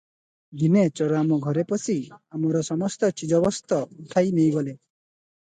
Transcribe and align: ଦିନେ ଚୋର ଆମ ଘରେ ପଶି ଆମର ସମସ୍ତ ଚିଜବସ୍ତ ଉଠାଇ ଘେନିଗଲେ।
ଦିନେ 0.59 0.85
ଚୋର 0.99 1.19
ଆମ 1.23 1.37
ଘରେ 1.43 1.65
ପଶି 1.73 1.95
ଆମର 2.39 2.63
ସମସ୍ତ 2.71 3.11
ଚିଜବସ୍ତ 3.21 3.81
ଉଠାଇ 4.01 4.35
ଘେନିଗଲେ। 4.35 4.77